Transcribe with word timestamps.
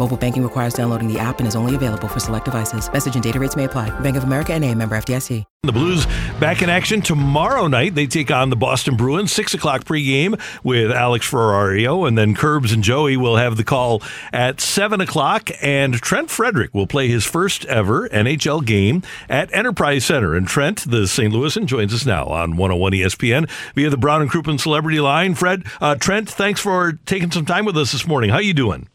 Mobile 0.00 0.16
banking 0.16 0.42
requires 0.42 0.72
downloading 0.72 1.12
the 1.12 1.18
app 1.18 1.40
and 1.40 1.46
is 1.46 1.54
only 1.54 1.74
available 1.74 2.08
for 2.08 2.20
select 2.20 2.46
devices. 2.46 2.90
Message 2.90 3.14
and 3.14 3.22
data 3.22 3.38
rates 3.38 3.54
may 3.54 3.64
apply. 3.64 3.90
Bank 4.00 4.16
of 4.16 4.24
America 4.24 4.54
and 4.54 4.64
a 4.64 4.74
member 4.74 4.96
FDIC. 4.96 5.44
The 5.62 5.72
Blues 5.72 6.06
back 6.40 6.62
in 6.62 6.70
action 6.70 7.02
tomorrow 7.02 7.66
night. 7.66 7.94
They 7.94 8.06
take 8.06 8.30
on 8.30 8.48
the 8.48 8.56
Boston 8.56 8.96
Bruins, 8.96 9.30
6 9.30 9.52
o'clock 9.52 9.84
pregame 9.84 10.40
with 10.64 10.90
Alex 10.90 11.30
Ferrario, 11.30 12.08
and 12.08 12.16
then 12.16 12.34
Curbs 12.34 12.72
and 12.72 12.82
Joey 12.82 13.18
will 13.18 13.36
have 13.36 13.58
the 13.58 13.62
call 13.62 14.02
at 14.32 14.58
7 14.58 15.02
o'clock. 15.02 15.50
And 15.60 15.92
Trent 15.92 16.30
Frederick 16.30 16.72
will 16.72 16.86
play 16.86 17.08
his 17.08 17.26
first 17.26 17.66
ever 17.66 18.08
NHL 18.08 18.64
game 18.64 19.02
at 19.28 19.54
Enterprise 19.54 20.06
Center. 20.06 20.34
And 20.34 20.48
Trent, 20.48 20.90
the 20.90 21.06
St. 21.06 21.30
Louisan, 21.30 21.66
joins 21.66 21.92
us 21.92 22.06
now 22.06 22.24
on 22.24 22.56
101 22.56 22.92
ESPN 22.92 23.50
via 23.74 23.90
the 23.90 23.98
Brown 23.98 24.22
and 24.22 24.30
Crouppen 24.30 24.58
Celebrity 24.58 24.98
Line. 24.98 25.34
Fred, 25.34 25.64
uh, 25.82 25.94
Trent, 25.94 26.30
thanks 26.30 26.58
for 26.58 26.92
taking 27.04 27.30
some 27.30 27.44
time 27.44 27.66
with 27.66 27.76
us 27.76 27.92
this 27.92 28.06
morning. 28.06 28.30
How 28.30 28.36
are 28.36 28.42
you 28.42 28.54
doing? 28.54 28.88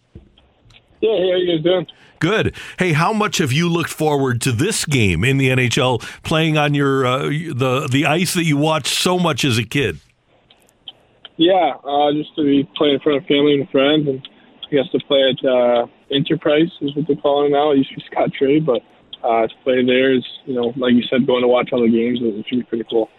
Yeah, 1.06 1.18
hey, 1.18 1.30
how 1.30 1.38
you 1.38 1.60
doing? 1.60 1.88
Good. 2.20 2.56
Hey, 2.80 2.94
how 2.94 3.14
much 3.14 3.38
have 3.38 3.52
you 3.52 3.70
looked 3.70 3.92
forward 3.92 4.42
to 4.42 4.52
this 4.52 4.86
game 4.86 5.24
in 5.24 5.38
the 5.38 5.50
NHL, 5.50 6.02
playing 6.24 6.58
on 6.58 6.74
your 6.74 7.06
uh, 7.06 7.26
the 7.26 7.88
the 7.92 8.08
ice 8.08 8.34
that 8.34 8.46
you 8.46 8.58
watched 8.58 8.88
so 8.98 9.20
much 9.20 9.46
as 9.46 9.60
a 9.60 9.64
kid? 9.64 10.00
Yeah, 11.38 11.74
uh, 11.84 12.12
just 12.14 12.36
to 12.38 12.44
be 12.44 12.68
playing 12.76 12.96
in 12.96 13.00
front 13.02 13.22
of 13.22 13.28
family 13.28 13.54
and 13.54 13.70
friends, 13.70 14.08
and 14.08 14.28
I 14.66 14.72
guess 14.72 14.90
to 14.94 15.00
play 15.06 15.30
at 15.30 15.48
uh, 15.48 15.86
Enterprise 16.10 16.72
is 16.82 16.96
what 16.96 17.08
they 17.08 17.16
call 17.16 17.46
it 17.46 17.50
now. 17.50 17.72
It 17.72 17.78
used 17.78 17.90
to 17.90 17.98
be 17.98 18.04
Scottrade, 18.10 18.66
but 18.66 18.82
uh, 19.24 19.48
to 19.48 19.56
play 19.64 19.86
there 19.86 20.14
is, 20.14 20.24
you 20.46 20.54
know, 20.54 20.74
like 20.76 20.94
you 20.94 21.04
said, 21.10 21.26
going 21.26 21.42
to 21.42 21.48
watch 21.48 21.70
all 21.72 21.82
the 21.82 21.90
games 21.90 22.20
it 22.22 22.46
should 22.48 22.60
be 22.60 22.64
pretty 22.64 22.86
cool. 22.90 23.10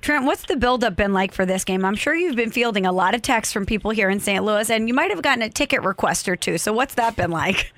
Trent, 0.00 0.24
what's 0.24 0.44
the 0.44 0.56
buildup 0.56 0.96
been 0.96 1.12
like 1.12 1.32
for 1.32 1.44
this 1.44 1.64
game? 1.64 1.84
I'm 1.84 1.94
sure 1.94 2.14
you've 2.14 2.36
been 2.36 2.50
fielding 2.50 2.86
a 2.86 2.92
lot 2.92 3.14
of 3.14 3.22
texts 3.22 3.52
from 3.52 3.66
people 3.66 3.90
here 3.90 4.08
in 4.08 4.20
St. 4.20 4.44
Louis, 4.44 4.70
and 4.70 4.88
you 4.88 4.94
might 4.94 5.10
have 5.10 5.22
gotten 5.22 5.42
a 5.42 5.48
ticket 5.48 5.82
request 5.82 6.28
or 6.28 6.36
two. 6.36 6.58
So 6.58 6.72
what's 6.72 6.94
that 6.94 7.16
been 7.16 7.30
like? 7.30 7.72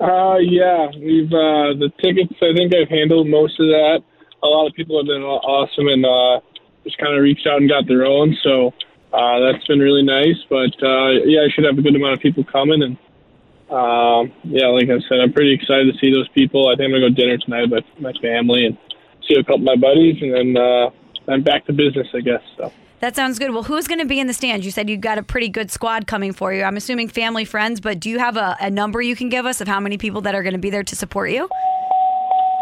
Uh, 0.00 0.36
yeah, 0.38 0.86
we've 0.96 1.32
uh, 1.32 1.74
the 1.74 1.90
tickets. 2.00 2.32
I 2.40 2.54
think 2.54 2.72
I've 2.74 2.88
handled 2.88 3.26
most 3.26 3.58
of 3.58 3.66
that. 3.66 4.02
A 4.42 4.46
lot 4.46 4.68
of 4.68 4.74
people 4.74 4.96
have 4.98 5.06
been 5.06 5.22
awesome 5.22 5.88
and 5.88 6.06
uh, 6.06 6.40
just 6.84 6.98
kind 6.98 7.16
of 7.16 7.22
reached 7.22 7.46
out 7.46 7.60
and 7.60 7.68
got 7.68 7.88
their 7.88 8.06
own. 8.06 8.36
So 8.44 8.72
uh, 9.12 9.40
that's 9.40 9.66
been 9.66 9.80
really 9.80 10.04
nice. 10.04 10.38
But 10.48 10.70
uh, 10.82 11.18
yeah, 11.26 11.40
I 11.40 11.48
should 11.52 11.64
have 11.64 11.76
a 11.76 11.82
good 11.82 11.96
amount 11.96 12.14
of 12.14 12.20
people 12.20 12.44
coming. 12.44 12.82
And 12.82 12.96
um, 13.70 14.32
yeah, 14.44 14.68
like 14.68 14.88
I 14.88 14.98
said, 15.08 15.20
I'm 15.20 15.32
pretty 15.32 15.52
excited 15.52 15.92
to 15.92 15.98
see 15.98 16.12
those 16.12 16.28
people. 16.30 16.68
I 16.68 16.76
think 16.76 16.86
I'm 16.86 16.92
gonna 16.92 17.10
go 17.10 17.14
dinner 17.14 17.38
tonight 17.38 17.70
with 17.70 17.84
my 18.00 18.12
family 18.20 18.66
and 18.66 18.78
see 19.28 19.34
a 19.34 19.44
couple 19.44 19.56
of 19.56 19.62
my 19.62 19.76
buddies, 19.76 20.16
and 20.22 20.34
then 20.34 20.56
uh, 20.56 20.90
I'm 21.28 21.42
back 21.42 21.66
to 21.66 21.72
business, 21.72 22.06
I 22.14 22.20
guess. 22.20 22.42
So. 22.56 22.72
That 23.00 23.14
sounds 23.14 23.38
good. 23.38 23.52
Well, 23.52 23.62
who's 23.62 23.86
going 23.86 24.00
to 24.00 24.06
be 24.06 24.18
in 24.18 24.26
the 24.26 24.32
stands? 24.32 24.66
You 24.66 24.72
said 24.72 24.90
you've 24.90 25.00
got 25.00 25.18
a 25.18 25.22
pretty 25.22 25.48
good 25.48 25.70
squad 25.70 26.08
coming 26.08 26.32
for 26.32 26.52
you. 26.52 26.64
I'm 26.64 26.76
assuming 26.76 27.08
family, 27.08 27.44
friends, 27.44 27.80
but 27.80 28.00
do 28.00 28.10
you 28.10 28.18
have 28.18 28.36
a, 28.36 28.56
a 28.60 28.70
number 28.70 29.00
you 29.00 29.14
can 29.14 29.28
give 29.28 29.46
us 29.46 29.60
of 29.60 29.68
how 29.68 29.78
many 29.78 29.98
people 29.98 30.20
that 30.22 30.34
are 30.34 30.42
going 30.42 30.54
to 30.54 30.58
be 30.58 30.70
there 30.70 30.82
to 30.82 30.96
support 30.96 31.30
you? 31.30 31.48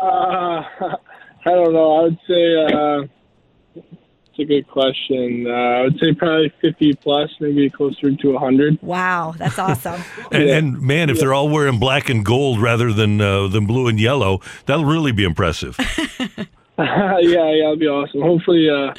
Uh, 0.03 0.63
I 1.47 1.51
don't 1.51 1.73
know. 1.73 1.97
I 1.97 2.03
would 2.03 2.19
say 2.29 2.65
uh, 2.67 3.03
a 4.39 4.45
good 4.45 4.69
question. 4.69 5.47
Uh, 5.47 5.51
I 5.51 5.83
would 5.83 5.99
say 5.99 6.13
probably 6.13 6.53
50 6.61 6.95
plus, 6.95 7.31
maybe 7.41 7.69
closer 7.71 8.15
to 8.15 8.33
100. 8.33 8.83
Wow, 8.83 9.35
that's 9.37 9.59
awesome. 9.59 10.03
and, 10.33 10.43
and, 10.43 10.81
man, 10.81 11.11
if 11.11 11.19
they're 11.19 11.35
all 11.35 11.49
wearing 11.49 11.79
black 11.79 12.09
and 12.09 12.25
gold 12.25 12.61
rather 12.61 12.93
than 12.93 13.21
uh, 13.21 13.49
than 13.49 13.67
blue 13.67 13.89
and 13.89 14.01
yellow, 14.01 14.41
that'll 14.67 14.85
really 14.85 15.13
be 15.13 15.25
impressive. 15.25 15.77
yeah, 16.79 17.19
yeah, 17.21 17.63
that'll 17.63 17.77
be 17.77 17.89
awesome. 17.89 18.23
Hopefully, 18.23 18.69
uh, 18.69 18.95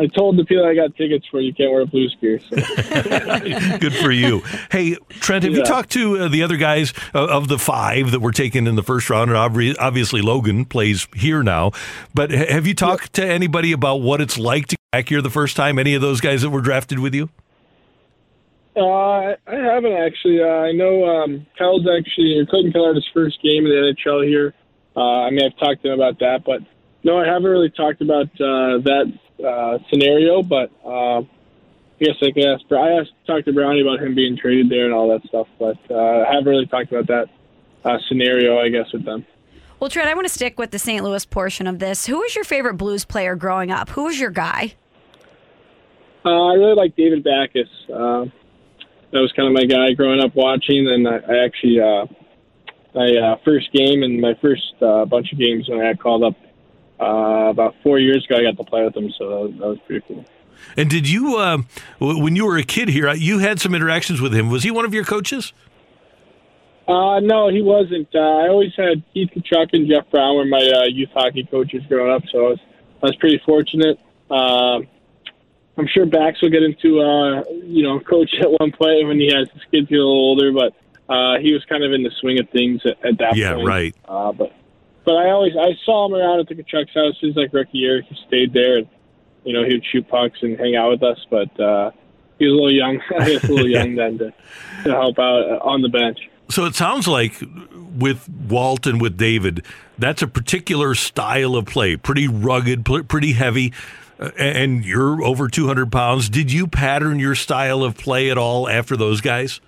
I 0.00 0.06
told 0.06 0.38
the 0.38 0.46
people 0.46 0.64
I 0.64 0.74
got 0.74 0.96
tickets 0.96 1.26
for 1.26 1.40
you 1.40 1.52
can't 1.52 1.70
wear 1.70 1.84
blues 1.84 2.16
gear. 2.22 2.40
So. 2.40 2.56
Good 3.78 3.94
for 3.94 4.10
you. 4.10 4.42
Hey, 4.70 4.96
Trent, 5.10 5.44
have 5.44 5.52
yeah. 5.52 5.58
you 5.58 5.64
talked 5.64 5.90
to 5.90 6.16
uh, 6.16 6.28
the 6.28 6.42
other 6.42 6.56
guys 6.56 6.94
uh, 7.14 7.26
of 7.26 7.48
the 7.48 7.58
five 7.58 8.10
that 8.12 8.20
were 8.20 8.32
taken 8.32 8.66
in 8.66 8.76
the 8.76 8.82
first 8.82 9.10
round? 9.10 9.30
And 9.30 9.76
obviously, 9.78 10.22
Logan 10.22 10.64
plays 10.64 11.06
here 11.14 11.42
now. 11.42 11.72
But 12.14 12.30
have 12.30 12.66
you 12.66 12.74
talked 12.74 13.18
yeah. 13.18 13.26
to 13.26 13.30
anybody 13.30 13.72
about 13.72 13.96
what 13.96 14.22
it's 14.22 14.38
like 14.38 14.68
to 14.68 14.76
back 14.90 15.10
here 15.10 15.20
the 15.20 15.28
first 15.28 15.54
time? 15.54 15.78
Any 15.78 15.94
of 15.94 16.00
those 16.00 16.22
guys 16.22 16.40
that 16.40 16.50
were 16.50 16.62
drafted 16.62 16.98
with 16.98 17.14
you? 17.14 17.28
Uh, 18.74 19.36
I 19.46 19.54
haven't 19.54 19.92
actually. 19.92 20.40
Uh, 20.40 20.46
I 20.46 20.72
know 20.72 21.04
um, 21.04 21.46
Kyle's 21.58 21.86
actually 21.86 22.46
Clayton 22.48 22.72
Keller 22.72 22.88
had 22.88 22.96
his 22.96 23.08
first 23.12 23.42
game 23.42 23.66
in 23.66 23.70
the 23.70 23.94
NHL 23.94 24.26
here. 24.26 24.54
Uh, 24.96 25.24
I 25.24 25.30
mean, 25.30 25.44
I've 25.44 25.58
talked 25.58 25.82
to 25.82 25.92
him 25.92 26.00
about 26.00 26.20
that, 26.20 26.44
but 26.46 26.62
no, 27.04 27.18
I 27.18 27.26
haven't 27.26 27.50
really 27.50 27.70
talked 27.70 28.00
about 28.00 28.28
uh, 28.40 28.78
that 28.84 29.12
uh, 29.44 29.78
scenario, 29.90 30.42
but 30.42 30.70
uh, 30.84 31.20
I 31.20 31.26
guess 32.00 32.16
I 32.22 32.28
ask. 32.40 32.64
I 32.72 33.00
asked 33.00 33.12
talked 33.26 33.46
to 33.46 33.52
Brownie 33.52 33.82
about 33.82 34.00
him 34.00 34.14
being 34.14 34.36
traded 34.36 34.70
there 34.70 34.86
and 34.86 34.94
all 34.94 35.08
that 35.10 35.26
stuff, 35.28 35.48
but 35.58 35.78
uh, 35.90 36.24
I 36.26 36.32
haven't 36.32 36.46
really 36.48 36.66
talked 36.66 36.92
about 36.92 37.06
that 37.08 37.28
uh, 37.84 37.98
scenario. 38.08 38.58
I 38.58 38.68
guess 38.68 38.92
with 38.92 39.04
them. 39.04 39.26
Well, 39.78 39.88
Trent, 39.88 40.08
I 40.08 40.14
want 40.14 40.26
to 40.26 40.32
stick 40.32 40.58
with 40.58 40.72
the 40.72 40.78
St. 40.78 41.02
Louis 41.02 41.24
portion 41.24 41.66
of 41.66 41.78
this. 41.78 42.04
Who 42.06 42.18
was 42.18 42.34
your 42.34 42.44
favorite 42.44 42.74
Blues 42.74 43.06
player 43.06 43.34
growing 43.34 43.70
up? 43.70 43.88
Who 43.90 44.04
was 44.04 44.20
your 44.20 44.30
guy? 44.30 44.74
Uh, 46.22 46.48
I 46.48 46.54
really 46.54 46.74
like 46.74 46.94
David 46.96 47.24
Backes. 47.24 47.70
Uh, 47.88 48.26
that 49.12 49.20
was 49.20 49.32
kind 49.32 49.48
of 49.48 49.54
my 49.54 49.64
guy 49.64 49.92
growing 49.94 50.20
up 50.20 50.34
watching, 50.34 50.86
and 50.86 51.08
I, 51.08 51.16
I 51.16 51.44
actually 51.44 51.80
uh, 51.80 52.06
my 52.94 53.16
uh, 53.16 53.36
first 53.44 53.72
game 53.72 54.02
and 54.02 54.20
my 54.20 54.34
first 54.40 54.74
uh, 54.82 55.04
bunch 55.04 55.32
of 55.32 55.38
games 55.38 55.68
when 55.68 55.80
I 55.80 55.92
got 55.92 56.02
called 56.02 56.24
up 56.24 56.36
uh, 57.00 57.48
about 57.50 57.74
four 57.82 57.98
years 57.98 58.24
ago, 58.24 58.36
I 58.36 58.42
got 58.42 58.56
to 58.56 58.64
play 58.64 58.84
with 58.84 58.96
him, 58.96 59.10
so 59.16 59.28
that 59.28 59.40
was, 59.40 59.52
that 59.52 59.66
was 59.66 59.78
pretty 59.86 60.04
cool. 60.06 60.24
And 60.76 60.90
did 60.90 61.08
you, 61.08 61.36
uh, 61.36 61.58
when 61.98 62.36
you 62.36 62.46
were 62.46 62.58
a 62.58 62.62
kid 62.62 62.88
here, 62.90 63.12
you 63.14 63.38
had 63.38 63.60
some 63.60 63.74
interactions 63.74 64.20
with 64.20 64.34
him. 64.34 64.50
Was 64.50 64.62
he 64.62 64.70
one 64.70 64.84
of 64.84 64.92
your 64.92 65.04
coaches? 65.04 65.52
Uh, 66.86 67.20
no, 67.20 67.48
he 67.48 67.62
wasn't. 67.62 68.08
Uh, 68.14 68.18
I 68.18 68.48
always 68.48 68.72
had 68.76 69.02
Keith 69.14 69.30
Tkachuk 69.30 69.68
and 69.72 69.88
Jeff 69.88 70.10
Brown 70.10 70.36
were 70.36 70.44
my 70.44 70.58
uh, 70.58 70.84
youth 70.86 71.10
hockey 71.14 71.44
coaches 71.44 71.82
growing 71.88 72.12
up, 72.12 72.22
so 72.30 72.38
I 72.38 72.48
was, 72.50 72.58
I 73.02 73.06
was 73.06 73.16
pretty 73.16 73.40
fortunate. 73.46 73.98
Uh, 74.30 74.80
I'm 75.78 75.86
sure 75.86 76.04
Bax 76.04 76.42
will 76.42 76.50
get 76.50 76.62
into, 76.62 77.00
uh, 77.00 77.44
you 77.64 77.82
know, 77.82 78.00
coach 78.00 78.34
at 78.40 78.50
one 78.50 78.72
point 78.72 79.06
when 79.06 79.18
he 79.18 79.32
has 79.32 79.48
his 79.50 79.62
kids 79.70 79.88
get 79.88 79.96
a 79.96 79.98
little 79.98 80.12
older, 80.12 80.52
but 80.52 80.74
uh, 81.08 81.38
he 81.38 81.52
was 81.52 81.64
kind 81.66 81.84
of 81.84 81.92
in 81.92 82.02
the 82.02 82.10
swing 82.20 82.38
of 82.40 82.48
things 82.50 82.80
at, 82.84 83.02
at 83.04 83.18
that 83.18 83.36
yeah, 83.36 83.54
point. 83.54 83.66
Yeah, 83.66 83.68
right. 83.68 83.96
Uh, 84.06 84.32
but 84.32 84.52
but 85.04 85.16
I 85.16 85.30
always 85.30 85.52
I 85.56 85.76
saw 85.84 86.06
him 86.06 86.14
around 86.14 86.40
at 86.40 86.48
the 86.48 86.54
Tkachuk's 86.54 86.94
house 86.94 87.16
his 87.20 87.36
like 87.36 87.52
rookie 87.52 87.78
year. 87.78 88.02
He 88.02 88.16
stayed 88.26 88.52
there, 88.52 88.78
and 88.78 88.88
you 89.44 89.52
know 89.52 89.64
he 89.64 89.74
would 89.74 89.84
shoot 89.84 90.08
pucks 90.08 90.38
and 90.42 90.58
hang 90.58 90.76
out 90.76 90.90
with 90.90 91.02
us. 91.02 91.18
But 91.30 91.58
uh, 91.60 91.90
he 92.38 92.46
was 92.46 92.52
a 92.52 92.56
little 92.56 92.72
young. 92.72 93.00
I 93.18 93.30
was 93.30 93.44
a 93.44 93.52
little 93.52 93.68
young 93.78 93.94
then 93.94 94.18
to, 94.18 94.32
to 94.84 94.90
help 94.90 95.18
out 95.18 95.62
on 95.62 95.82
the 95.82 95.88
bench. 95.88 96.18
So 96.50 96.64
it 96.64 96.74
sounds 96.74 97.06
like 97.06 97.40
with 97.96 98.28
Walt 98.28 98.86
and 98.86 99.00
with 99.00 99.16
David, 99.16 99.64
that's 99.98 100.20
a 100.20 100.26
particular 100.26 100.96
style 100.96 101.54
of 101.54 101.66
play, 101.66 101.96
pretty 101.96 102.26
rugged, 102.26 102.84
pretty 102.84 103.32
heavy. 103.32 103.72
Uh, 104.18 104.30
and 104.36 104.84
you're 104.84 105.22
over 105.22 105.48
200 105.48 105.92
pounds. 105.92 106.28
Did 106.28 106.52
you 106.52 106.66
pattern 106.66 107.20
your 107.20 107.34
style 107.34 107.84
of 107.84 107.96
play 107.96 108.30
at 108.30 108.36
all 108.36 108.68
after 108.68 108.96
those 108.96 109.20
guys? 109.20 109.60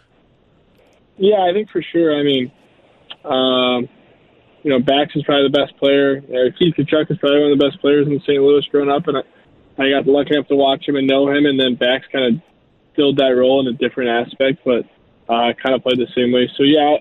Yeah, 1.17 1.43
I 1.43 1.53
think 1.53 1.71
for 1.71 1.83
sure. 1.83 2.19
I 2.19 2.23
mean, 2.23 2.53
um, 3.25 3.89
you 4.63 4.71
know, 4.71 4.79
Bax 4.79 5.15
is 5.17 5.25
probably 5.25 5.49
the 5.49 5.59
best 5.59 5.77
player. 5.79 6.23
Uh, 6.29 6.51
Keith 6.59 6.75
Tkachuk 6.77 7.11
is 7.11 7.19
probably 7.19 7.43
one 7.43 7.53
of 7.53 7.59
the 7.59 7.65
best 7.69 7.81
players 7.81 8.07
in 8.07 8.21
St. 8.21 8.41
Louis 8.41 8.65
growing 8.71 8.91
up, 8.91 9.09
and 9.09 9.19
I, 9.19 9.23
I 9.79 9.91
got 9.91 10.07
lucky 10.07 10.35
enough 10.35 10.49
to 10.49 10.57
watch 10.57 10.87
him 10.87 10.97
and 10.97 11.07
know 11.07 11.29
him. 11.29 11.47
And 11.47 11.59
then 11.59 11.75
Bax 11.75 12.07
kind 12.13 12.37
of 12.37 12.43
filled 12.95 13.17
that 13.19 13.35
role 13.35 13.61
in 13.61 13.75
a 13.75 13.77
different 13.77 14.11
aspect, 14.11 14.61
but 14.65 14.85
uh, 15.29 15.53
kind 15.61 15.75
of 15.75 15.83
played 15.83 15.99
the 15.99 16.11
same 16.15 16.33
way. 16.33 16.49
So 16.57 16.63
yeah, 16.63 16.99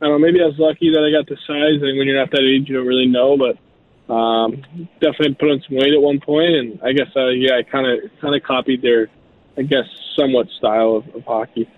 I 0.00 0.06
don't 0.06 0.12
know. 0.12 0.18
Maybe 0.18 0.42
I 0.42 0.46
was 0.46 0.58
lucky 0.58 0.90
that 0.92 1.02
I 1.02 1.10
got 1.10 1.28
the 1.28 1.36
size. 1.46 1.80
And 1.80 1.96
when 1.96 2.06
you're 2.06 2.18
not 2.18 2.30
that 2.30 2.44
age, 2.44 2.68
you 2.68 2.76
don't 2.76 2.86
really 2.86 3.06
know, 3.06 3.36
but 3.36 3.56
um, 4.12 4.62
definitely 5.00 5.34
put 5.34 5.50
on 5.50 5.62
some 5.68 5.76
weight 5.76 5.92
at 5.92 6.00
one 6.00 6.20
point, 6.20 6.54
and 6.54 6.80
I 6.82 6.92
guess 6.92 7.08
uh, 7.14 7.28
yeah, 7.28 7.56
I 7.56 7.62
kind 7.62 7.86
of 7.86 8.10
kind 8.20 8.34
of 8.34 8.42
copied 8.42 8.80
their, 8.80 9.08
I 9.56 9.62
guess, 9.62 9.84
somewhat 10.16 10.48
style 10.56 10.96
of, 10.96 11.14
of 11.14 11.24
hockey. 11.24 11.68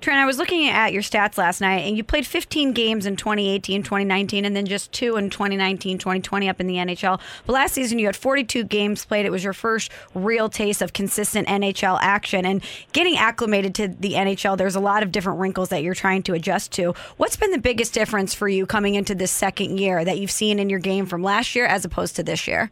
Trent, 0.00 0.20
I 0.20 0.26
was 0.26 0.38
looking 0.38 0.68
at 0.68 0.92
your 0.92 1.02
stats 1.02 1.36
last 1.38 1.60
night, 1.60 1.80
and 1.80 1.96
you 1.96 2.04
played 2.04 2.24
15 2.24 2.72
games 2.72 3.04
in 3.04 3.16
2018, 3.16 3.82
2019, 3.82 4.44
and 4.44 4.54
then 4.54 4.64
just 4.64 4.92
two 4.92 5.16
in 5.16 5.28
2019, 5.28 5.98
2020 5.98 6.48
up 6.48 6.60
in 6.60 6.68
the 6.68 6.76
NHL. 6.76 7.20
But 7.46 7.52
last 7.52 7.74
season, 7.74 7.98
you 7.98 8.06
had 8.06 8.14
42 8.14 8.62
games 8.62 9.04
played. 9.04 9.26
It 9.26 9.30
was 9.30 9.42
your 9.42 9.52
first 9.52 9.90
real 10.14 10.48
taste 10.48 10.82
of 10.82 10.92
consistent 10.92 11.48
NHL 11.48 11.98
action. 12.00 12.46
And 12.46 12.62
getting 12.92 13.16
acclimated 13.16 13.74
to 13.76 13.88
the 13.88 14.12
NHL, 14.12 14.56
there's 14.56 14.76
a 14.76 14.80
lot 14.80 15.02
of 15.02 15.10
different 15.10 15.40
wrinkles 15.40 15.70
that 15.70 15.82
you're 15.82 15.94
trying 15.94 16.22
to 16.24 16.34
adjust 16.34 16.70
to. 16.72 16.94
What's 17.16 17.36
been 17.36 17.50
the 17.50 17.58
biggest 17.58 17.92
difference 17.92 18.34
for 18.34 18.48
you 18.48 18.66
coming 18.66 18.94
into 18.94 19.16
this 19.16 19.32
second 19.32 19.78
year 19.78 20.04
that 20.04 20.18
you've 20.18 20.30
seen 20.30 20.60
in 20.60 20.70
your 20.70 20.80
game 20.80 21.06
from 21.06 21.24
last 21.24 21.56
year 21.56 21.66
as 21.66 21.84
opposed 21.84 22.14
to 22.16 22.22
this 22.22 22.46
year? 22.46 22.70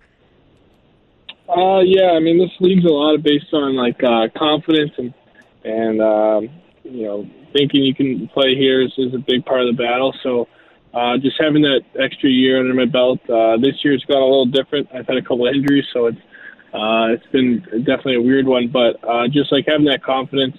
Uh, 1.48 1.80
yeah, 1.80 2.10
I 2.12 2.20
mean, 2.20 2.38
this 2.38 2.50
league's 2.60 2.84
a 2.84 2.88
lot 2.88 3.20
based 3.22 3.52
on 3.52 3.74
like 3.74 4.02
uh, 4.04 4.28
confidence 4.36 4.92
and 4.96 5.12
and 5.64 6.00
um, 6.00 6.48
you 6.90 7.06
know 7.06 7.28
thinking 7.52 7.82
you 7.82 7.94
can 7.94 8.28
play 8.28 8.54
here 8.54 8.82
is, 8.82 8.92
is 8.98 9.14
a 9.14 9.18
big 9.18 9.44
part 9.44 9.62
of 9.62 9.68
the 9.68 9.82
battle. 9.82 10.14
So 10.22 10.48
uh, 10.94 11.18
just 11.18 11.36
having 11.40 11.62
that 11.62 11.82
extra 11.98 12.30
year 12.30 12.58
under 12.58 12.74
my 12.74 12.86
belt, 12.86 13.20
uh, 13.28 13.56
this 13.58 13.84
year's 13.84 14.04
got 14.04 14.18
a 14.18 14.24
little 14.24 14.46
different. 14.46 14.88
I've 14.94 15.06
had 15.06 15.16
a 15.16 15.22
couple 15.22 15.46
of 15.46 15.54
injuries, 15.54 15.84
so 15.92 16.06
it's 16.06 16.18
uh, 16.72 17.12
it's 17.12 17.26
been 17.32 17.60
definitely 17.84 18.16
a 18.16 18.22
weird 18.22 18.46
one. 18.46 18.68
But 18.68 19.02
uh, 19.06 19.28
just 19.28 19.52
like 19.52 19.66
having 19.66 19.86
that 19.86 20.02
confidence 20.02 20.56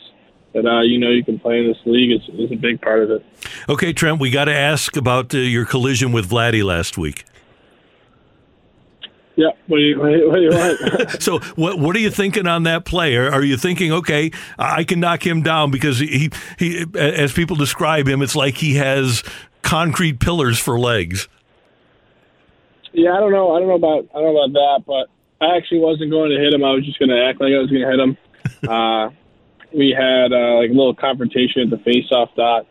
that 0.53 0.65
uh, 0.65 0.81
you 0.81 0.99
know 0.99 1.09
you 1.09 1.23
can 1.23 1.39
play 1.39 1.59
in 1.59 1.67
this 1.67 1.77
league 1.85 2.11
is, 2.11 2.21
is 2.35 2.51
a 2.51 2.55
big 2.55 2.81
part 2.81 3.03
of 3.03 3.11
it. 3.11 3.25
Okay, 3.69 3.93
Trent, 3.93 4.19
we 4.19 4.29
got 4.29 4.45
to 4.45 4.53
ask 4.53 4.95
about 4.97 5.33
uh, 5.33 5.37
your 5.37 5.65
collision 5.65 6.11
with 6.11 6.29
Vladdy 6.29 6.63
last 6.63 6.97
week. 6.97 7.25
Yeah. 9.37 9.49
What 9.67 9.77
do 9.77 9.83
you, 9.83 9.99
what 9.99 10.09
do 10.09 10.41
you 10.41 10.49
want? 10.49 11.21
so, 11.21 11.39
what 11.55 11.79
what 11.79 11.95
are 11.95 11.99
you 11.99 12.09
thinking 12.09 12.47
on 12.47 12.63
that 12.63 12.85
play? 12.85 13.15
Are, 13.15 13.31
are, 13.31 13.43
you 13.43 13.55
thinking, 13.55 13.91
okay, 13.91 14.31
I 14.57 14.83
can 14.83 14.99
knock 14.99 15.25
him 15.25 15.43
down 15.43 15.69
because 15.69 15.99
he 15.99 16.31
he, 16.57 16.85
as 16.95 17.31
people 17.31 17.55
describe 17.55 18.07
him, 18.07 18.23
it's 18.23 18.35
like 18.35 18.55
he 18.55 18.75
has 18.75 19.23
concrete 19.61 20.19
pillars 20.19 20.57
for 20.57 20.79
legs. 20.79 21.27
Yeah, 22.93 23.13
I 23.13 23.19
don't 23.19 23.31
know. 23.31 23.55
I 23.55 23.59
don't 23.59 23.67
know 23.67 23.75
about 23.75 24.07
I 24.15 24.21
don't 24.21 24.33
know 24.33 24.43
about 24.43 24.53
that, 24.53 24.83
but 24.87 25.45
I 25.45 25.55
actually 25.55 25.79
wasn't 25.79 26.09
going 26.09 26.31
to 26.31 26.39
hit 26.39 26.51
him. 26.51 26.63
I 26.63 26.71
was 26.71 26.83
just 26.83 26.97
going 26.97 27.09
to 27.09 27.23
act 27.23 27.39
like 27.39 27.53
I 27.53 27.59
was 27.59 27.69
going 27.69 27.83
to 27.83 27.91
hit 27.91 27.99
him. 27.99 28.17
uh, 28.69 29.09
we 29.71 29.91
had 29.91 30.33
uh, 30.33 30.55
like 30.55 30.71
a 30.71 30.73
little 30.73 30.95
confrontation 30.95 31.61
at 31.61 31.69
the 31.69 31.77
face-off 31.77 32.33
dot. 32.35 32.65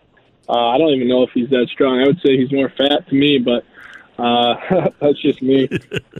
Uh, 0.49 0.71
I 0.71 0.79
don't 0.79 0.91
even 0.91 1.09
know 1.09 1.23
if 1.23 1.31
he's 1.31 1.49
that 1.51 1.69
strong. 1.73 2.01
I 2.01 2.07
would 2.07 2.21
say 2.25 2.37
he's 2.37 2.51
more 2.51 2.71
fat 2.71 3.07
to 3.09 3.15
me, 3.15 3.39
but 3.39 3.65
uh, 4.19 4.91
that's 5.01 5.21
just 5.21 5.43
me. 5.43 5.69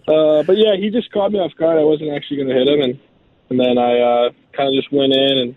Uh, 0.09 0.45
but 0.45 0.57
yeah, 0.57 0.77
he 0.77 0.89
just 0.89 1.11
caught 1.11 1.33
me 1.33 1.41
off 1.41 1.51
guard. 1.57 1.81
I 1.81 1.83
wasn't 1.83 2.13
actually 2.13 2.37
going 2.37 2.49
to 2.49 2.55
hit 2.55 2.69
him, 2.69 2.81
and 2.81 3.01
and 3.51 3.59
then 3.59 3.77
I 3.77 3.99
uh, 3.99 4.31
kind 4.53 4.69
of 4.69 4.75
just 4.81 4.93
went 4.93 5.13
in, 5.13 5.39
and 5.39 5.57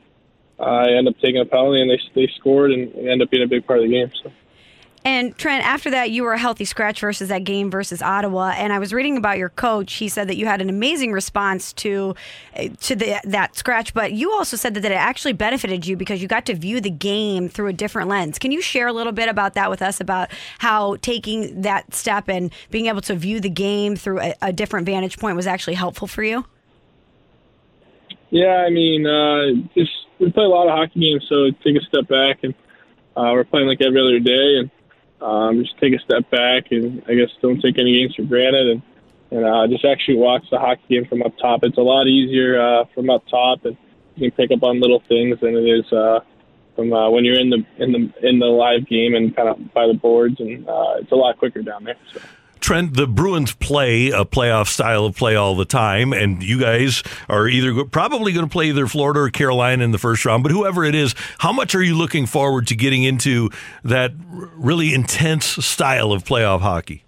I 0.60 0.94
ended 0.94 1.14
up 1.14 1.22
taking 1.22 1.40
a 1.40 1.46
penalty, 1.46 1.82
and 1.82 1.92
they 1.92 2.00
they 2.16 2.34
scored, 2.36 2.72
and 2.72 2.92
it 2.96 2.98
ended 2.98 3.22
up 3.22 3.30
being 3.30 3.44
a 3.44 3.48
big 3.48 3.68
part 3.68 3.78
of 3.78 3.86
the 3.86 3.92
game. 3.92 4.12
So. 4.24 4.32
And 5.06 5.38
Trent, 5.38 5.66
after 5.66 5.90
that, 5.92 6.12
you 6.12 6.24
were 6.24 6.34
a 6.34 6.38
healthy 6.38 6.66
scratch 6.66 7.00
versus 7.00 7.30
that 7.30 7.46
game 7.46 7.72
versus 7.72 8.02
Ottawa. 8.02 8.54
And 8.58 8.74
I 8.74 8.80
was 8.80 8.94
reading 8.94 9.16
about 9.16 9.38
your 9.38 9.50
coach. 9.50 9.94
He 9.94 10.10
said 10.10 10.28
that 10.28 10.36
you 10.36 10.46
had 10.46 10.62
an 10.62 10.70
amazing 10.70 11.14
response 11.14 11.72
to 11.74 12.16
to 12.82 12.96
the, 12.96 13.20
that 13.24 13.56
scratch, 13.56 13.94
but 13.94 14.12
you 14.12 14.32
also 14.32 14.58
said 14.58 14.74
that, 14.74 14.82
that 14.82 14.92
it 14.92 14.96
actually 14.96 15.34
benefited 15.34 15.88
you 15.88 15.96
because 15.96 16.22
you 16.22 16.28
got 16.28 16.46
to 16.48 16.54
view 16.54 16.82
the 16.82 16.90
game 16.90 17.48
through 17.48 17.68
a 17.68 17.74
different 17.74 18.10
lens. 18.10 18.38
Can 18.38 18.52
you 18.52 18.62
share 18.62 18.88
a 18.88 18.94
little 18.94 19.14
bit 19.14 19.30
about 19.30 19.54
that 19.54 19.70
with 19.70 19.82
us 19.82 20.02
about 20.02 20.30
how 20.58 20.98
taking 20.98 21.62
that 21.62 21.94
step 21.94 22.28
and 22.28 22.52
being 22.70 22.88
able 22.88 23.02
to 23.02 23.16
view 23.16 23.40
the 23.40 23.50
game 23.50 23.96
through 23.96 24.20
a, 24.20 24.36
a 24.42 24.54
different 24.54 24.86
vantage 24.86 25.18
point 25.18 25.36
was 25.36 25.48
actually 25.48 25.76
helpful 25.76 26.08
for 26.08 26.24
you? 26.24 26.46
Yeah, 28.32 28.64
I 28.68 28.70
mean, 28.70 29.08
uh, 29.08 29.68
just 29.76 29.92
we 30.20 30.32
play 30.32 30.44
a 30.44 30.50
lot 30.50 30.68
of 30.68 30.78
hockey 30.78 31.00
games, 31.00 31.26
so 31.30 31.50
take 31.64 31.78
a 31.78 31.86
step 31.88 32.08
back 32.08 32.44
and 32.44 32.54
uh, 33.16 33.32
we're 33.34 33.46
playing 33.46 33.68
like 33.68 33.82
every 33.82 34.00
other 34.00 34.20
day 34.20 34.58
and 34.60 34.70
um, 35.22 35.64
just 35.64 35.78
take 35.80 35.94
a 35.94 36.00
step 36.00 36.30
back 36.30 36.72
and 36.72 37.04
I 37.08 37.16
guess 37.16 37.30
don't 37.42 37.62
take 37.62 37.78
any 37.78 38.00
games 38.00 38.16
for 38.16 38.24
granted 38.24 38.68
and 38.68 38.82
and 39.32 39.46
uh, 39.46 39.68
just 39.68 39.86
actually 39.86 40.18
watch 40.18 40.44
the 40.50 40.58
hockey 40.58 40.82
game 40.90 41.06
from 41.06 41.22
up 41.22 41.38
top. 41.38 41.64
It's 41.64 41.78
a 41.78 41.82
lot 41.82 42.08
easier 42.08 42.60
uh, 42.60 42.86
from 42.96 43.10
up 43.10 43.24
top, 43.28 43.64
and 43.66 43.78
you 44.16 44.32
can 44.32 44.36
pick 44.36 44.56
up 44.56 44.64
on 44.64 44.80
little 44.80 45.02
things 45.02 45.40
than 45.40 45.56
it 45.56 45.68
is 45.68 45.94
uh, 45.94 46.22
from 46.76 46.92
uh, 46.92 47.10
when 47.12 47.26
you're 47.26 47.40
in 47.40 47.50
the 47.50 47.64
in 47.78 47.92
the 47.92 48.28
in 48.28 48.40
the 48.40 48.48
live 48.48 48.88
game 48.88 49.14
and 49.14 49.36
kind 49.36 49.50
of 49.50 49.74
by 49.74 49.86
the 49.86 49.94
boards, 49.94 50.40
and 50.40 50.68
uh, 50.68 50.96
it's 50.98 51.12
a 51.12 51.16
lot 51.16 51.38
quicker 51.38 51.62
down 51.62 51.84
there. 51.84 51.98
So. 52.12 52.22
Trent, 52.60 52.96
the 52.96 53.08
Bruins 53.08 53.54
play 53.54 54.10
a 54.10 54.26
playoff 54.26 54.68
style 54.68 55.06
of 55.06 55.16
play 55.16 55.36
all 55.36 55.56
the 55.56 55.66
time, 55.66 56.14
and 56.14 56.44
you 56.44 56.60
guys 56.60 57.04
are 57.28 57.48
either 57.48 57.86
probably 57.86 58.32
going 58.34 58.46
to 58.46 58.52
play 58.52 58.70
either 58.70 58.88
Florida 58.88 59.22
or 59.22 59.30
Carolina 59.30 59.84
in 59.84 59.92
the 59.92 59.98
first 59.98 60.26
round, 60.26 60.44
but 60.44 60.52
whoever 60.52 60.84
it 60.84 60.96
is, 60.96 61.16
how 61.40 61.52
much 61.52 61.76
are 61.76 61.84
you 61.84 61.96
looking 61.96 62.26
forward 62.26 62.68
to 62.68 62.76
getting 62.76 63.04
into 63.04 63.50
that 63.84 64.12
really 64.56 64.94
intense 64.94 65.46
style 65.46 66.12
of 66.12 66.24
playoff 66.24 66.62
hockey? 66.62 67.04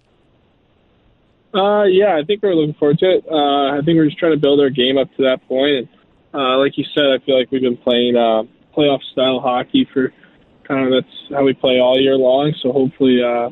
Uh, 1.54 1.84
yeah, 1.84 2.16
I 2.16 2.24
think 2.24 2.42
we're 2.42 2.54
looking 2.54 2.74
forward 2.74 2.98
to 3.00 3.10
it. 3.10 3.24
Uh, 3.30 3.78
I 3.78 3.80
think 3.84 3.96
we're 3.96 4.06
just 4.06 4.18
trying 4.18 4.32
to 4.32 4.38
build 4.38 4.60
our 4.60 4.70
game 4.70 4.96
up 4.96 5.14
to 5.16 5.22
that 5.24 5.46
point. 5.46 5.88
Uh, 6.32 6.56
like 6.58 6.78
you 6.78 6.84
said, 6.94 7.04
I 7.04 7.18
feel 7.24 7.38
like 7.38 7.50
we've 7.50 7.60
been 7.60 7.76
playing 7.76 8.16
uh, 8.16 8.44
playoff 8.74 9.02
style 9.12 9.38
hockey 9.40 9.86
for 9.92 10.12
kind 10.64 10.86
of 10.86 10.92
that's 10.92 11.14
how 11.30 11.44
we 11.44 11.52
play 11.52 11.78
all 11.78 12.00
year 12.00 12.16
long. 12.16 12.54
So 12.62 12.72
hopefully, 12.72 13.22
uh, 13.22 13.50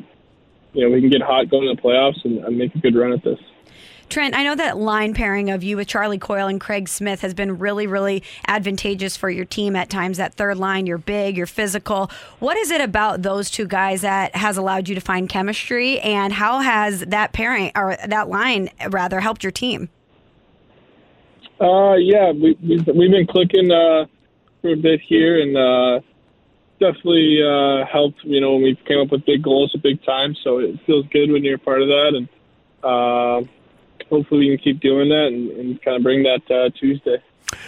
you 0.73 0.83
know, 0.83 0.93
we 0.93 1.01
can 1.01 1.09
get 1.09 1.21
hot 1.21 1.49
going 1.49 1.67
to 1.67 1.75
the 1.75 1.81
playoffs 1.81 2.23
and, 2.23 2.43
and 2.43 2.57
make 2.57 2.73
a 2.75 2.79
good 2.79 2.95
run 2.95 3.11
at 3.13 3.23
this. 3.23 3.39
Trent, 4.11 4.35
I 4.35 4.43
know 4.43 4.55
that 4.55 4.75
line 4.75 5.13
pairing 5.13 5.49
of 5.51 5.63
you 5.63 5.77
with 5.77 5.87
Charlie 5.87 6.17
Coyle 6.17 6.47
and 6.47 6.59
Craig 6.59 6.89
Smith 6.89 7.21
has 7.21 7.33
been 7.33 7.59
really, 7.59 7.87
really 7.87 8.23
advantageous 8.45 9.15
for 9.15 9.29
your 9.29 9.45
team 9.45 9.73
at 9.73 9.89
times. 9.89 10.17
That 10.17 10.33
third 10.33 10.57
line, 10.57 10.85
you're 10.85 10.97
big, 10.97 11.37
you're 11.37 11.45
physical. 11.45 12.11
What 12.39 12.57
is 12.57 12.71
it 12.71 12.81
about 12.81 13.21
those 13.21 13.49
two 13.49 13.65
guys 13.65 14.01
that 14.01 14.35
has 14.35 14.57
allowed 14.57 14.89
you 14.89 14.95
to 14.95 15.01
find 15.01 15.29
chemistry, 15.29 16.01
and 16.01 16.33
how 16.33 16.59
has 16.59 16.99
that 17.07 17.31
pairing 17.31 17.71
or 17.73 17.95
that 18.05 18.27
line 18.27 18.69
rather 18.89 19.21
helped 19.21 19.43
your 19.43 19.51
team? 19.51 19.87
Uh, 21.61 21.93
yeah, 21.93 22.31
we, 22.31 22.57
we've, 22.61 22.85
we've 22.87 23.11
been 23.11 23.27
clicking 23.27 23.71
uh, 23.71 24.07
for 24.61 24.73
a 24.73 24.75
bit 24.75 24.99
here, 25.07 25.41
and 25.41 25.55
uh, 25.55 26.01
definitely 26.81 27.39
uh, 27.41 27.85
helped. 27.85 28.19
You 28.23 28.41
know, 28.41 28.53
when 28.53 28.63
we 28.63 28.75
came 28.85 28.99
up 28.99 29.11
with 29.11 29.25
big 29.25 29.41
goals 29.41 29.71
at 29.73 29.81
big 29.81 30.03
times, 30.03 30.37
so 30.43 30.57
it 30.59 30.77
feels 30.85 31.05
good 31.13 31.31
when 31.31 31.43
you're 31.43 31.55
a 31.55 31.59
part 31.59 31.81
of 31.81 31.87
that, 31.87 32.11
and. 32.15 32.27
Uh, 32.83 33.47
hopefully 34.11 34.41
we 34.41 34.57
can 34.57 34.57
keep 34.57 34.81
doing 34.81 35.09
that 35.09 35.27
and, 35.27 35.49
and 35.51 35.81
kind 35.81 35.97
of 35.97 36.03
bring 36.03 36.23
that 36.23 36.41
uh, 36.51 36.69
Tuesday. 36.77 37.17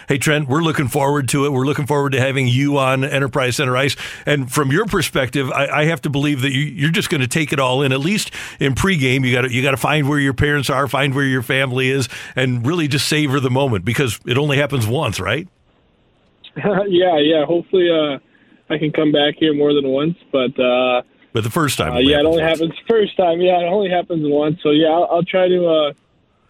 Hey, 0.08 0.18
Trent, 0.18 0.48
we're 0.48 0.62
looking 0.62 0.88
forward 0.88 1.28
to 1.30 1.46
it. 1.46 1.52
We're 1.52 1.66
looking 1.66 1.88
forward 1.88 2.12
to 2.12 2.20
having 2.20 2.48
you 2.48 2.78
on 2.78 3.04
Enterprise 3.04 3.58
Center 3.58 3.76
Ice. 3.76 3.96
And 4.26 4.52
from 4.52 4.72
your 4.72 4.86
perspective, 4.86 5.52
I, 5.52 5.68
I 5.68 5.86
have 5.86 6.02
to 6.02 6.10
believe 6.10 6.42
that 6.42 6.52
you, 6.52 6.88
are 6.88 6.92
just 6.92 7.10
going 7.10 7.22
to 7.22 7.28
take 7.28 7.52
it 7.52 7.60
all 7.60 7.82
in. 7.82 7.92
At 7.92 8.00
least 8.00 8.32
in 8.60 8.76
pregame, 8.76 9.26
you 9.26 9.34
got 9.34 9.42
to 9.42 9.52
you 9.52 9.62
got 9.62 9.72
to 9.72 9.78
find 9.78 10.08
where 10.08 10.20
your 10.20 10.34
parents 10.34 10.70
are, 10.70 10.88
find 10.88 11.14
where 11.14 11.26
your 11.26 11.42
family 11.42 11.90
is, 11.90 12.08
and 12.36 12.66
really 12.66 12.88
just 12.88 13.08
savor 13.08 13.40
the 13.40 13.50
moment 13.50 13.84
because 13.84 14.20
it 14.26 14.38
only 14.38 14.58
happens 14.58 14.88
once, 14.88 15.20
right? 15.20 15.48
yeah, 16.56 17.18
yeah. 17.18 17.46
Hopefully, 17.46 17.90
uh, 17.90 18.20
I 18.70 18.78
can 18.78 18.92
come 18.92 19.12
back 19.12 19.36
here 19.38 19.54
more 19.54 19.74
than 19.74 19.88
once, 19.88 20.18
but. 20.32 20.58
Uh, 20.60 21.02
but 21.34 21.44
the 21.44 21.50
first 21.50 21.78
time, 21.78 21.94
uh, 21.94 22.00
yeah, 22.00 22.20
it 22.20 22.26
only 22.26 22.44
once. 22.44 22.60
happens 22.60 22.80
first 22.88 23.18
time. 23.18 23.42
Yeah, 23.42 23.60
it 23.60 23.66
only 23.66 23.90
happens 23.90 24.22
once. 24.24 24.60
So 24.62 24.72
yeah, 24.72 24.90
I'll, 24.90 25.08
I'll 25.12 25.24
try 25.24 25.48
to 25.48 25.68
uh, 25.68 25.94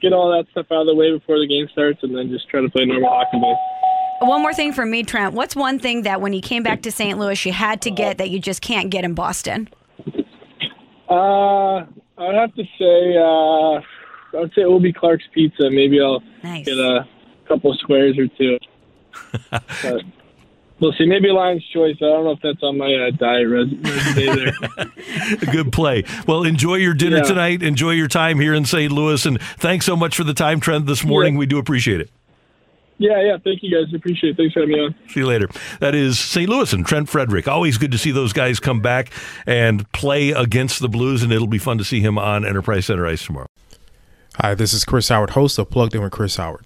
get 0.02 0.14
all 0.14 0.32
that 0.32 0.46
stuff 0.52 0.68
out 0.72 0.82
of 0.82 0.88
the 0.88 0.96
way 0.96 1.12
before 1.12 1.40
the 1.40 1.48
game 1.48 1.68
starts, 1.72 2.00
and 2.04 2.16
then 2.16 2.30
just 2.30 2.50
try 2.50 2.62
to 2.62 2.70
play 2.70 2.86
normal 2.86 3.10
hockey 3.10 3.40
ball. 3.40 3.60
One 4.22 4.42
more 4.42 4.54
thing 4.54 4.72
for 4.72 4.86
me, 4.86 5.04
Trent. 5.04 5.34
What's 5.34 5.56
one 5.56 5.80
thing 5.80 6.04
that 6.04 6.22
when 6.22 6.32
you 6.34 6.42
came 6.42 6.64
back 6.64 6.82
to 6.84 6.92
St. 6.92 7.18
Louis 7.18 7.46
you 7.46 7.52
had 7.52 7.82
to 7.82 7.92
get 7.92 8.20
that 8.20 8.30
you 8.30 8.40
just 8.40 8.62
can't 8.62 8.90
get 8.90 9.04
in 9.04 9.14
Boston? 9.14 9.70
Uh, 11.10 11.86
I'd 12.18 12.36
have 12.36 12.56
to 12.56 12.64
say, 12.80 13.18
uh, 13.18 14.42
I'd 14.42 14.54
say 14.56 14.62
it 14.62 14.70
will 14.70 14.80
be 14.80 14.94
Clark's 14.94 15.26
Pizza. 15.34 15.70
Maybe 15.70 16.00
I'll 16.02 16.24
nice. 16.42 16.66
get 16.66 16.78
a 16.78 17.08
couple 17.48 17.74
squares 17.76 18.18
or 18.18 18.28
two. 18.28 18.58
but, 19.52 20.04
We'll 20.84 20.92
see. 20.98 21.06
Maybe 21.06 21.30
Lion's 21.30 21.66
Choice. 21.68 21.96
I 22.02 22.08
don't 22.08 22.26
know 22.26 22.32
if 22.32 22.42
that's 22.42 22.62
on 22.62 22.78
my 22.78 22.94
uh, 22.94 23.12
diet 23.12 23.48
resume 23.48 23.82
there. 24.36 25.38
Good 25.54 25.72
play. 25.72 26.04
Well, 26.28 26.44
enjoy 26.44 26.76
your 26.76 26.94
dinner 26.94 27.20
yeah. 27.20 27.24
tonight. 27.24 27.64
Enjoy 27.64 27.92
your 27.92 28.10
time 28.10 28.38
here 28.38 28.54
in 28.54 28.66
St. 28.66 28.92
Louis. 28.92 29.26
And 29.26 29.42
thanks 29.42 29.86
so 29.86 29.96
much 29.96 30.18
for 30.18 30.26
the 30.26 30.34
time, 30.34 30.60
Trent, 30.60 30.86
this 30.86 31.06
morning. 31.06 31.36
Yeah. 31.36 31.40
We 31.40 31.46
do 31.46 31.58
appreciate 31.58 32.02
it. 32.02 32.12
Yeah, 32.98 33.22
yeah. 33.22 33.38
Thank 33.42 33.64
you, 33.64 33.74
guys. 33.74 33.94
Appreciate 33.94 34.32
it. 34.32 34.36
Thanks 34.36 34.56
for 34.56 34.60
having 34.60 34.76
me 34.76 34.82
on. 34.82 34.96
See 35.08 35.22
you 35.22 35.26
later. 35.26 35.48
That 35.80 35.96
is 35.96 36.20
St. 36.20 36.50
Louis 36.50 36.74
and 36.74 36.86
Trent 36.86 37.08
Frederick. 37.08 37.48
Always 37.48 37.78
good 37.78 37.94
to 37.94 37.98
see 37.98 38.12
those 38.12 38.34
guys 38.34 38.60
come 38.60 38.82
back 38.82 39.10
and 39.46 39.90
play 39.94 40.32
against 40.32 40.82
the 40.82 40.90
Blues, 40.90 41.24
and 41.24 41.32
it'll 41.32 41.48
be 41.48 41.60
fun 41.60 41.78
to 41.78 41.86
see 41.86 42.02
him 42.02 42.18
on 42.18 42.46
Enterprise 42.46 42.88
Center 42.88 43.08
Ice 43.08 43.26
tomorrow. 43.26 43.48
Hi, 44.36 44.54
this 44.54 44.74
is 44.74 44.84
Chris 44.84 45.08
Howard, 45.08 45.30
host 45.30 45.58
of 45.58 45.70
Plugged 45.70 45.96
In 45.96 46.02
with 46.02 46.12
Chris 46.12 46.36
Howard. 46.36 46.66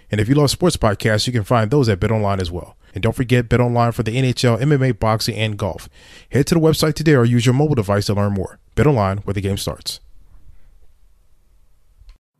And 0.11 0.19
if 0.19 0.27
you 0.27 0.35
love 0.35 0.51
sports 0.51 0.77
podcasts, 0.77 1.25
you 1.25 1.33
can 1.33 1.43
find 1.43 1.71
those 1.71 1.87
at 1.89 1.99
BetOnline 1.99 2.41
as 2.41 2.51
well. 2.51 2.75
And 2.93 3.01
don't 3.01 3.15
forget 3.15 3.47
BetOnline 3.47 3.93
for 3.93 4.03
the 4.03 4.15
NHL, 4.15 4.59
MMA, 4.59 4.99
boxing, 4.99 5.35
and 5.35 5.57
golf. 5.57 5.87
Head 6.31 6.47
to 6.47 6.55
the 6.55 6.61
website 6.61 6.93
today 6.93 7.15
or 7.15 7.23
use 7.23 7.45
your 7.45 7.55
mobile 7.55 7.75
device 7.75 8.07
to 8.07 8.13
learn 8.13 8.33
more. 8.33 8.59
BetOnline, 8.75 9.25
where 9.25 9.33
the 9.33 9.41
game 9.41 9.57
starts. 9.57 10.01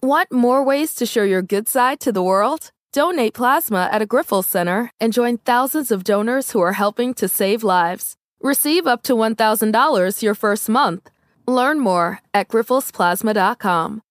Want 0.04 0.32
more 0.32 0.64
ways 0.64 0.94
to 0.96 1.06
show 1.06 1.24
your 1.24 1.42
good 1.42 1.68
side 1.68 2.00
to 2.02 2.12
the 2.12 2.24
world? 2.24 2.72
Donate 2.92 3.34
plasma 3.34 3.88
at 3.92 4.02
a 4.02 4.06
Grifols 4.06 4.46
Center 4.46 4.92
and 5.00 5.14
join 5.14 5.38
thousands 5.38 5.92
of 5.92 6.04
donors 6.04 6.52
who 6.52 6.60
are 6.60 6.74
helping 6.74 7.14
to 7.14 7.28
save 7.28 7.64
lives. 7.64 8.18
Receive 8.42 8.88
up 8.88 9.04
to 9.04 9.14
$1,000 9.14 10.22
your 10.22 10.36
first 10.36 10.68
month. 10.68 11.10
Learn 11.48 11.80
more 11.80 12.20
at 12.34 12.50
grifolsplasma.com. 12.50 14.02